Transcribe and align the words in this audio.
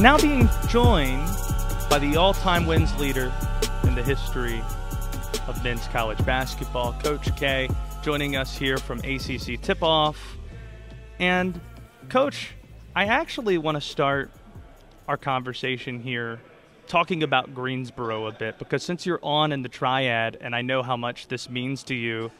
Now 0.00 0.16
being 0.16 0.48
joined 0.68 1.28
by 1.90 1.98
the 1.98 2.16
all 2.16 2.32
time 2.32 2.64
wins 2.66 2.98
leader 2.98 3.30
in 3.82 3.94
the 3.94 4.02
history 4.02 4.62
of 5.46 5.62
men's 5.62 5.86
college 5.88 6.24
basketball, 6.24 6.94
Coach 7.02 7.36
K, 7.36 7.68
joining 8.02 8.34
us 8.34 8.56
here 8.56 8.78
from 8.78 9.00
ACC 9.00 9.60
Tip 9.60 9.82
Off. 9.82 10.38
And, 11.18 11.60
Coach, 12.08 12.52
I 12.96 13.04
actually 13.08 13.58
want 13.58 13.74
to 13.74 13.82
start 13.82 14.30
our 15.06 15.18
conversation 15.18 16.00
here 16.00 16.40
talking 16.86 17.22
about 17.22 17.54
Greensboro 17.54 18.26
a 18.26 18.32
bit 18.32 18.58
because 18.58 18.82
since 18.82 19.04
you're 19.04 19.20
on 19.22 19.52
in 19.52 19.60
the 19.60 19.68
triad 19.68 20.38
and 20.40 20.56
I 20.56 20.62
know 20.62 20.82
how 20.82 20.96
much 20.96 21.28
this 21.28 21.50
means 21.50 21.82
to 21.84 21.94
you, 21.94 22.30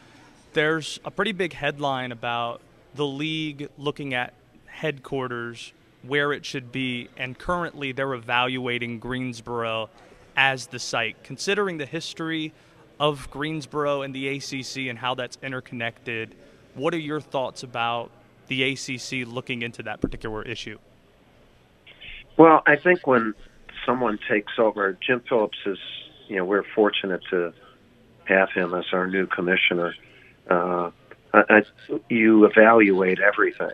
there's 0.55 0.99
a 1.05 1.11
pretty 1.11 1.33
big 1.33 1.53
headline 1.53 2.11
about 2.11 2.63
the 2.95 3.07
league 3.07 3.69
looking 3.77 4.15
at 4.15 4.33
headquarters 4.65 5.75
where 6.03 6.33
it 6.33 6.45
should 6.45 6.73
be, 6.73 7.09
and 7.17 7.39
currently 7.39 7.93
they're 7.93 8.15
evaluating 8.15 8.99
Greensboro 8.99 9.91
as 10.37 10.67
the 10.67 10.79
site. 10.79 11.23
Considering 11.23 11.79
the 11.79 11.87
history 11.87 12.53
of 12.99 13.31
Greensboro 13.31 14.03
and 14.03 14.15
the 14.15 14.29
ACC 14.29 14.89
and 14.89 14.99
how 14.99 15.15
that's 15.15 15.39
interconnected, 15.43 16.35
what 16.75 16.95
are 16.95 16.99
your 16.99 17.21
thoughts 17.21 17.63
about 17.63 18.11
the 18.47 18.63
ACC 18.73 19.27
looking 19.27 19.63
into 19.63 19.83
that 19.83 20.01
particular 20.01 20.43
issue? 20.43 20.79
Well, 22.37 22.63
I 22.67 22.77
think 22.77 23.07
when 23.07 23.35
someone 23.85 24.19
takes 24.29 24.53
over, 24.59 24.97
Jim 25.07 25.23
Phillips 25.29 25.59
is, 25.67 25.79
you 26.29 26.37
know, 26.37 26.45
we're 26.45 26.65
fortunate 26.75 27.21
to 27.31 27.53
have 28.25 28.51
him 28.53 28.75
as 28.75 28.85
our 28.93 29.07
new 29.07 29.27
commissioner. 29.27 29.95
Uh, 30.49 30.91
I, 31.35 31.43
I, 31.49 31.63
you 32.09 32.45
evaluate 32.45 33.21
everything. 33.21 33.73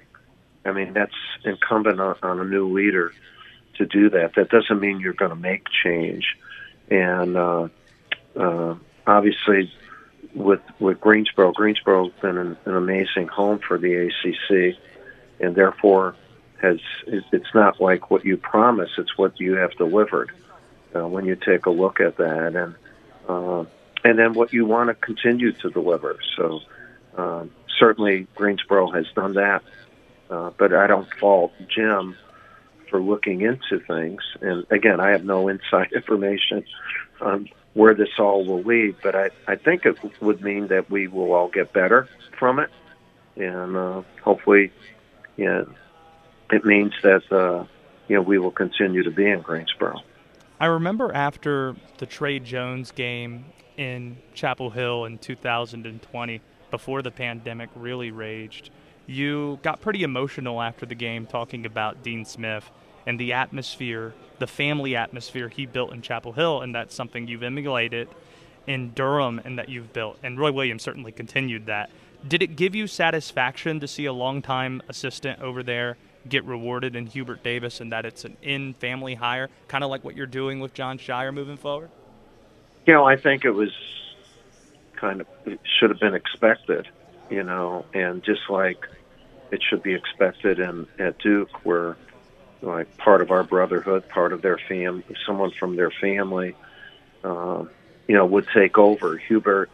I 0.66 0.73
mean, 0.73 0.93
that's 0.93 1.15
incumbent 1.45 2.01
on, 2.01 2.16
on 2.23 2.41
a 2.41 2.45
new 2.45 2.73
leader 2.73 3.12
to 3.79 3.87
do 3.87 4.10
that. 4.10 4.35
That 4.35 4.51
doesn't 4.51 4.80
mean 4.80 5.01
you're 5.01 5.13
going 5.13 5.30
to 5.30 5.37
make 5.37 5.66
change. 5.85 6.37
And 6.91 7.37
uh, 7.37 7.68
uh, 8.38 8.74
obviously, 9.07 9.73
with 10.35 10.60
with 10.79 11.01
Greensboro, 11.01 11.52
Greensboro's 11.52 12.13
been 12.21 12.37
an, 12.37 12.57
an 12.65 12.76
amazing 12.76 13.29
home 13.29 13.60
for 13.66 13.79
the 13.79 14.07
ACC, 14.07 14.79
and 15.41 15.54
therefore 15.54 16.15
has 16.60 16.79
it's 17.07 17.54
not 17.54 17.80
like 17.80 18.10
what 18.10 18.24
you 18.24 18.37
promise; 18.37 18.91
it's 18.98 19.16
what 19.16 19.38
you 19.41 19.54
have 19.54 19.73
delivered. 19.73 20.30
Uh, 20.95 21.07
when 21.07 21.26
you 21.26 21.37
take 21.37 21.66
a 21.66 21.71
look 21.71 22.01
at 22.01 22.16
that, 22.16 22.54
and 22.54 22.74
uh, 23.29 23.65
and 24.04 24.19
then 24.19 24.35
what 24.35 24.52
you 24.52 24.65
want 24.65 24.88
to 24.88 24.95
continue 24.95 25.52
to 25.52 25.71
deliver. 25.71 26.19
So 26.37 26.60
um, 27.16 27.51
certainly, 27.79 28.26
Greensboro 28.35 28.91
has 28.93 29.07
done 29.15 29.35
that, 29.35 29.63
uh, 30.30 30.51
but 30.59 30.73
I 30.73 30.87
don't 30.87 31.09
fault 31.15 31.52
Jim 31.69 32.16
for 32.91 33.01
looking 33.01 33.43
into 33.43 33.80
things. 33.87 34.23
And 34.41 34.66
again, 34.71 35.01
I 35.01 35.10
have 35.10 35.24
no 35.24 35.49
inside 35.49 35.93
information 35.95 36.65
on 37.21 37.49
where 37.74 37.95
this 37.95 38.09
all 38.19 38.45
will 38.45 38.63
lead, 38.63 38.97
but 39.02 39.15
I, 39.15 39.30
I 39.47 39.57
think 39.57 39.85
it 39.85 39.99
would 40.23 40.43
mean 40.43 40.69
that 40.69 40.91
we 40.91 41.09
will 41.09 41.32
all 41.32 41.49
get 41.49 41.73
better 41.73 42.09
from 42.38 42.59
it. 42.59 42.71
And 43.37 43.77
uh, 43.77 44.02
hopefully, 44.23 44.73
know, 45.45 45.66
it 46.51 46.65
means 46.65 46.95
that, 47.02 47.30
uh, 47.30 47.66
you 48.09 48.16
know, 48.16 48.23
we 48.23 48.38
will 48.38 48.51
continue 48.51 49.02
to 49.02 49.10
be 49.10 49.29
in 49.29 49.41
Greensboro. 49.41 50.01
I 50.59 50.66
remember 50.66 51.13
after 51.13 51.77
the 51.99 52.07
Tre 52.07 52.38
Jones 52.38 52.93
game 52.93 53.47
in 53.77 54.16
Chapel 54.32 54.71
Hill 54.71 55.04
in 55.04 55.19
2020, 55.19 56.41
before 56.71 57.02
the 57.02 57.10
pandemic 57.10 57.69
really 57.74 58.10
raged, 58.10 58.71
you 59.07 59.59
got 59.62 59.80
pretty 59.80 60.02
emotional 60.02 60.60
after 60.60 60.87
the 60.87 60.95
game 60.95 61.26
talking 61.26 61.65
about 61.65 62.02
Dean 62.02 62.24
Smith 62.24 62.71
and 63.07 63.18
the 63.21 63.32
atmosphere, 63.32 64.15
the 64.38 64.47
family 64.47 64.97
atmosphere 64.97 65.48
he 65.48 65.65
built 65.66 65.93
in 65.93 66.03
Chapel 66.03 66.32
Hill, 66.32 66.60
and 66.60 66.75
that's 66.75 66.94
something 66.94 67.28
you've 67.28 67.43
emulated 67.43 68.08
in 68.66 68.92
Durham 68.94 69.41
and 69.44 69.58
that 69.58 69.69
you've 69.69 69.92
built. 69.92 70.19
And 70.22 70.38
Roy 70.38 70.50
Williams 70.50 70.82
certainly 70.82 71.12
continued 71.12 71.66
that. 71.66 71.91
Did 72.26 72.42
it 72.42 72.56
give 72.56 72.75
you 72.75 72.86
satisfaction 72.86 73.78
to 73.81 73.86
see 73.86 74.06
a 74.06 74.12
longtime 74.12 74.82
assistant 74.88 75.41
over 75.41 75.62
there 75.62 75.97
get 76.28 76.44
rewarded 76.44 76.97
in 76.97 77.06
Hubert 77.06 77.44
Davis 77.44 77.81
and 77.81 77.92
that 77.92 78.04
it's 78.04 78.25
an 78.25 78.36
in 78.42 78.75
family 78.75 79.14
hire, 79.14 79.48
kind 79.69 79.84
of 79.84 79.91
like 79.91 80.02
what 80.02 80.16
you're 80.16 80.26
doing 80.26 80.58
with 80.58 80.75
Jon 80.75 80.98
Scheyer 80.98 81.32
moving 81.32 81.56
forward? 81.56 81.91
You 82.86 82.94
know, 82.94 83.04
I 83.04 83.16
think 83.16 83.44
it 83.44 83.52
was 83.52 83.70
kind 84.97 85.20
of, 85.20 85.28
it 85.44 85.60
should 85.78 85.91
have 85.91 86.00
been 86.00 86.14
expected, 86.14 86.88
you 87.31 87.42
know, 87.42 87.84
and 87.94 88.22
just 88.22 88.48
like 88.48 88.87
it 89.50 89.62
should 89.62 89.82
be 89.82 89.94
expected 89.94 90.59
in 90.59 90.87
at 90.98 91.19
Duke, 91.19 91.64
where 91.64 91.97
like 92.62 92.97
part 92.97 93.20
of 93.20 93.31
our 93.31 93.44
brotherhood, 93.44 94.09
part 94.09 94.32
of 94.32 94.42
their 94.42 94.59
fam, 94.69 95.04
someone 95.26 95.50
from 95.59 95.76
their 95.76 95.91
family, 95.91 96.54
uh, 97.22 97.64
you 98.09 98.14
know, 98.14 98.26
would 98.26 98.47
take 98.54 98.78
over. 98.78 99.16
Hubert, 99.16 99.70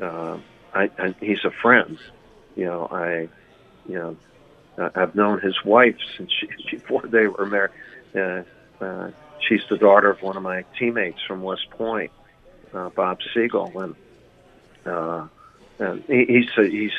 uh, 0.00 0.38
I, 0.74 0.90
I, 0.98 1.14
he's 1.20 1.44
a 1.44 1.50
friend. 1.50 1.98
You 2.56 2.66
know, 2.66 2.86
I, 2.90 3.28
you 3.88 3.94
know, 3.94 4.16
I've 4.94 5.14
known 5.14 5.40
his 5.40 5.64
wife 5.64 5.96
since 6.16 6.30
she, 6.32 6.48
before 6.76 7.06
they 7.06 7.26
were 7.26 7.46
married. 7.46 7.70
Uh, 8.14 8.42
uh, 8.84 9.10
she's 9.48 9.62
the 9.70 9.78
daughter 9.78 10.10
of 10.10 10.22
one 10.22 10.36
of 10.36 10.42
my 10.42 10.64
teammates 10.78 11.20
from 11.26 11.42
West 11.42 11.68
Point, 11.70 12.10
uh, 12.74 12.90
Bob 12.90 13.18
Siegel, 13.34 13.72
and 13.80 13.94
uh, 14.86 15.26
and 15.78 16.02
he, 16.06 16.24
he's 16.26 16.50
a, 16.58 16.68
he's 16.68 16.92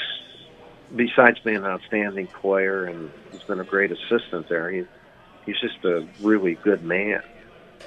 besides 0.95 1.39
being 1.39 1.57
an 1.57 1.65
outstanding 1.65 2.27
player 2.27 2.85
and 2.85 3.11
he's 3.31 3.43
been 3.43 3.59
a 3.59 3.63
great 3.63 3.91
assistant 3.91 4.47
there. 4.49 4.69
He 4.69 4.85
he's 5.45 5.59
just 5.59 5.83
a 5.85 6.07
really 6.21 6.55
good 6.55 6.83
man, 6.83 7.21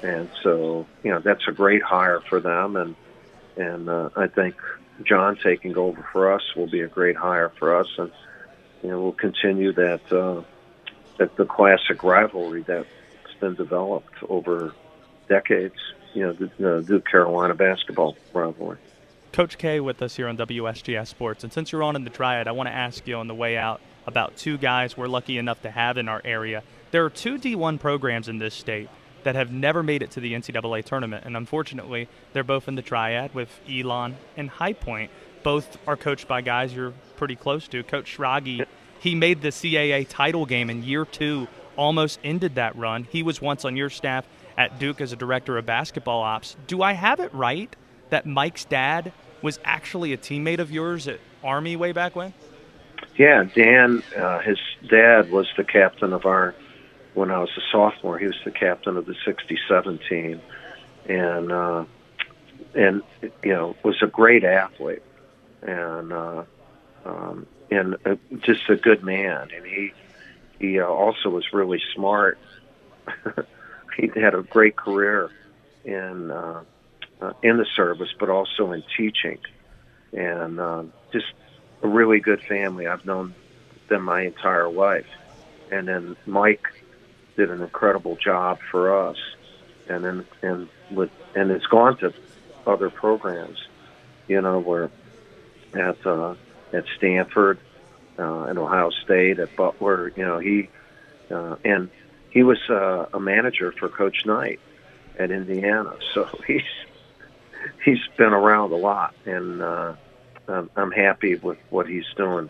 and 0.03 0.29
so 0.43 0.85
you 1.03 1.11
know 1.11 1.19
that's 1.19 1.47
a 1.47 1.51
great 1.51 1.83
hire 1.83 2.21
for 2.21 2.39
them, 2.39 2.75
and 2.75 2.95
and 3.55 3.89
uh, 3.89 4.09
I 4.15 4.27
think 4.27 4.55
Jon 5.03 5.37
taking 5.37 5.77
over 5.77 6.07
for 6.11 6.31
us 6.31 6.43
will 6.55 6.67
be 6.67 6.81
a 6.81 6.87
great 6.87 7.15
hire 7.15 7.51
for 7.57 7.75
us, 7.75 7.87
and 7.97 8.11
you 8.83 8.89
know 8.89 9.01
we'll 9.01 9.11
continue 9.11 9.73
that 9.73 10.11
uh, 10.11 10.41
that 11.17 11.35
the 11.35 11.45
classic 11.45 12.03
rivalry 12.03 12.63
that's 12.63 12.87
been 13.39 13.55
developed 13.55 14.15
over 14.29 14.73
decades. 15.27 15.75
You 16.13 16.23
know 16.23 16.33
the, 16.33 16.51
the 16.57 16.81
Duke 16.81 17.05
Carolina 17.05 17.53
basketball 17.53 18.17
rivalry. 18.33 18.77
Coach 19.37 19.59
K 19.59 19.79
with 19.79 20.01
us 20.01 20.15
here 20.15 20.27
on 20.27 20.35
WSJS 20.35 21.05
Sports, 21.05 21.43
and 21.43 21.53
since 21.53 21.71
you're 21.71 21.83
on 21.83 21.95
in 21.95 22.03
the 22.03 22.09
Triad, 22.09 22.47
I 22.47 22.53
want 22.53 22.69
to 22.69 22.73
ask 22.73 23.07
you 23.07 23.17
on 23.17 23.27
the 23.27 23.35
way 23.35 23.55
out 23.55 23.81
about 24.07 24.35
two 24.35 24.57
guys 24.57 24.97
we're 24.97 25.07
lucky 25.07 25.37
enough 25.37 25.61
to 25.61 25.69
have 25.69 25.99
in 25.99 26.09
our 26.09 26.23
area 26.25 26.63
there 26.89 27.05
are 27.05 27.09
two 27.11 27.37
D1 27.37 27.79
programs 27.79 28.29
in 28.29 28.39
this 28.39 28.55
state 28.55 28.89
that 29.21 29.35
have 29.35 29.51
never 29.51 29.83
made 29.83 30.01
it 30.01 30.09
to 30.09 30.19
the 30.19 30.33
NCAA 30.33 30.83
tournament, 30.83 31.23
and 31.23 31.37
unfortunately, 31.37 32.09
they're 32.33 32.43
both 32.43 32.67
in 32.67 32.73
the 32.73 32.81
triad 32.81 33.35
with 33.35 33.59
Elon 33.69 34.17
and 34.35 34.49
High 34.49 34.73
Point. 34.73 35.11
Both 35.43 35.77
are 35.87 35.95
coached 35.95 36.27
by 36.27 36.41
guys 36.41 36.73
you're 36.73 36.93
pretty 37.15 37.35
close 37.35 37.67
to. 37.67 37.83
Coach 37.83 38.17
Schrage, 38.17 38.65
he 38.99 39.13
made 39.13 39.43
the 39.43 39.49
CAA 39.49 40.07
title 40.09 40.47
game 40.47 40.71
in 40.71 40.81
year 40.81 41.05
two, 41.05 41.47
almost 41.75 42.19
ended 42.23 42.55
that 42.55 42.75
run. 42.75 43.03
He 43.11 43.21
was 43.21 43.39
once 43.39 43.65
on 43.65 43.77
your 43.77 43.91
staff 43.91 44.25
at 44.57 44.79
Duke 44.79 44.99
as 44.99 45.13
a 45.13 45.15
director 45.15 45.59
of 45.59 45.67
basketball 45.67 46.23
ops. 46.23 46.55
Do 46.65 46.81
I 46.81 46.93
have 46.93 47.19
it 47.19 47.31
right 47.35 47.75
that 48.09 48.25
Mike's 48.25 48.65
dad 48.65 49.13
was 49.41 49.59
actually 49.63 50.13
a 50.13 50.17
teammate 50.17 50.59
of 50.59 50.71
yours 50.71 51.07
at 51.07 51.19
Army 51.43 51.75
way 51.75 51.91
back 51.91 52.15
when? 52.15 52.33
Yeah, 53.17 53.43
Dan, 53.43 54.03
uh, 54.15 54.39
his 54.39 54.59
dad 54.87 55.31
was 55.31 55.47
the 55.57 55.63
captain 55.63 56.13
of 56.13 56.25
our 56.25 56.53
when 57.13 57.31
I 57.31 57.39
was 57.39 57.49
a 57.57 57.61
sophomore. 57.71 58.19
He 58.19 58.27
was 58.27 58.39
the 58.45 58.51
captain 58.51 58.95
of 58.95 59.05
the 59.05 59.15
'67 59.25 59.99
team, 60.07 60.39
and 61.07 61.51
uh, 61.51 61.85
and 62.75 63.01
you 63.43 63.53
know 63.53 63.75
was 63.83 64.01
a 64.01 64.07
great 64.07 64.43
athlete, 64.43 65.01
and 65.63 66.13
uh, 66.13 66.43
um, 67.05 67.47
and 67.71 67.95
uh, 68.05 68.15
just 68.39 68.69
a 68.69 68.75
good 68.75 69.03
man. 69.03 69.49
And 69.55 69.65
he 69.65 69.93
he 70.59 70.79
uh, 70.79 70.85
also 70.85 71.29
was 71.29 71.51
really 71.53 71.81
smart. 71.95 72.37
he 73.97 74.11
had 74.15 74.35
a 74.35 74.43
great 74.43 74.75
career 74.75 75.31
in 75.85 76.29
uh, 76.29 76.63
uh, 77.21 77.33
in 77.41 77.57
the 77.57 77.65
service, 77.75 78.09
but 78.19 78.29
also 78.29 78.71
in 78.71 78.83
teaching, 78.95 79.39
and 80.13 80.59
uh, 80.59 80.83
just 81.11 81.33
a 81.81 81.87
really 81.87 82.19
good 82.19 82.41
family. 82.41 82.87
I've 82.87 83.05
known 83.05 83.33
them 83.87 84.03
my 84.03 84.23
entire 84.23 84.69
life. 84.69 85.07
And 85.71 85.87
then 85.87 86.15
Mike 86.25 86.65
did 87.35 87.51
an 87.51 87.61
incredible 87.61 88.15
job 88.15 88.59
for 88.71 89.07
us, 89.07 89.17
and 89.89 90.03
then 90.03 90.25
and 90.41 90.69
with 90.91 91.11
and 91.35 91.51
it's 91.51 91.65
gone 91.65 91.97
to 91.97 92.13
other 92.65 92.89
programs. 92.89 93.59
You 94.27 94.41
know, 94.41 94.59
where 94.59 94.89
at 95.73 96.05
uh, 96.05 96.35
at 96.73 96.85
Stanford, 96.97 97.59
uh, 98.17 98.45
at 98.45 98.57
Ohio 98.57 98.89
State, 98.89 99.39
at 99.39 99.55
Butler. 99.55 100.11
You 100.15 100.25
know, 100.25 100.39
he 100.39 100.69
uh, 101.29 101.57
and 101.63 101.89
he 102.29 102.43
was 102.43 102.59
uh, 102.69 103.07
a 103.13 103.19
manager 103.19 103.71
for 103.71 103.89
Coach 103.89 104.25
Knight 104.25 104.59
at 105.19 105.31
Indiana, 105.31 105.95
so 106.13 106.27
he's 106.45 106.61
he's 107.83 107.99
been 108.17 108.33
around 108.33 108.71
a 108.71 108.75
lot, 108.77 109.13
and 109.25 109.61
uh, 109.61 109.93
I'm, 110.47 110.69
I'm 110.75 110.91
happy 110.91 111.35
with 111.35 111.57
what 111.69 111.87
he's 111.87 112.05
doing 112.15 112.49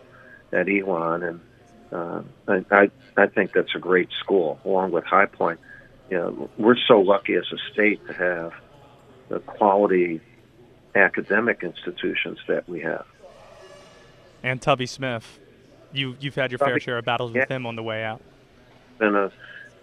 at 0.52 0.70
Elon, 0.70 1.24
and 1.24 1.40
uh, 1.92 2.22
I, 2.48 2.66
I 2.72 2.92
I 3.16 3.28
think 3.28 3.54
that's 3.54 3.76
a 3.76 3.80
great 3.80 4.10
school, 4.20 4.60
along 4.66 4.92
with 4.92 5.06
High 5.06 5.26
Point. 5.26 5.60
you 6.10 6.18
know, 6.18 6.50
we're 6.58 6.78
so 6.88 7.00
lucky 7.00 7.36
as 7.36 7.46
a 7.52 7.58
state 7.74 8.06
to 8.08 8.14
have 8.14 8.54
the 9.30 9.40
quality 9.40 10.22
academic 10.96 11.64
institutions 11.64 12.40
that 12.48 12.68
we 12.68 12.82
have. 12.82 13.06
And 14.44 14.62
Tubby 14.62 14.86
Smith, 14.86 15.40
you 15.92 16.16
you've 16.20 16.36
had 16.36 16.52
your 16.52 16.60
Tubby, 16.60 16.72
fair 16.72 16.80
share 16.80 16.98
of 16.98 17.06
battles 17.06 17.32
with 17.32 17.46
yeah. 17.50 17.56
him 17.56 17.66
on 17.66 17.76
the 17.76 17.84
way 17.84 18.04
out. 18.04 18.22
And 19.00 19.16
uh, 19.16 19.30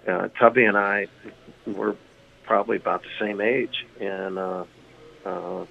uh, 0.07 0.29
Tubby 0.39 0.65
and 0.65 0.77
I 0.77 1.07
were 1.67 1.97
probably 2.45 2.77
about 2.77 3.03
the 3.03 3.09
same 3.19 3.41
age, 3.41 3.87
and 4.01 4.39
uh, 4.39 4.65
uh, 5.25 5.65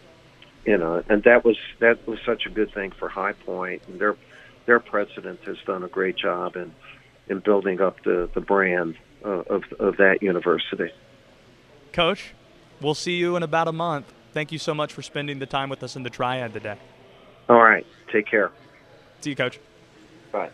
you 0.66 0.78
know, 0.78 1.04
and 1.10 1.24
that 1.24 1.44
was 1.44 1.58
that 1.80 2.08
was 2.08 2.20
such 2.26 2.46
a 2.46 2.50
good 2.50 2.74
thing 2.74 2.92
for 2.92 3.10
High 3.10 3.34
Point, 3.34 3.82
and 3.88 4.00
their 4.00 4.16
their 4.66 4.80
president 4.80 5.42
has 5.46 5.58
done 5.66 5.84
a 5.84 5.88
great 5.88 6.16
job 6.16 6.56
in 6.56 6.74
in 7.30 7.40
building 7.40 7.82
up 7.82 8.02
the 8.04 8.30
the 8.34 8.42
brand 8.42 8.96
uh, 9.26 9.30
of 9.30 9.64
of 9.80 9.98
that 9.98 10.22
university. 10.22 10.92
Coach, 11.92 12.34
we'll 12.82 12.96
see 12.96 13.16
you 13.16 13.36
in 13.36 13.44
about 13.44 13.68
a 13.68 13.74
month. 13.74 14.12
Thank 14.34 14.52
you 14.52 14.58
so 14.58 14.74
much 14.74 14.94
for 14.94 15.02
spending 15.02 15.40
the 15.40 15.46
time 15.46 15.70
with 15.70 15.84
us 15.84 15.96
in 15.96 16.04
the 16.04 16.10
Triad 16.10 16.54
today. 16.54 16.78
All 17.50 17.62
right, 17.62 17.86
take 18.12 18.26
care. 18.26 18.52
See 19.22 19.32
you, 19.32 19.36
Coach. 19.36 19.60
Bye. 20.32 20.50